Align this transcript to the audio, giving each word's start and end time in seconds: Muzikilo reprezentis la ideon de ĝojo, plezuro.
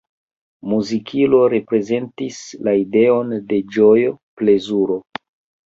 Muzikilo 0.69 1.41
reprezentis 1.53 2.41
la 2.69 2.75
ideon 2.87 3.37
de 3.53 3.63
ĝojo, 3.79 4.19
plezuro. 4.43 5.01